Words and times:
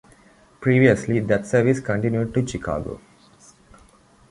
Previously, 0.61 1.19
that 1.19 1.45
service 1.45 1.79
continued 1.79 2.33
to 2.33 2.47
Chicago. 2.47 2.99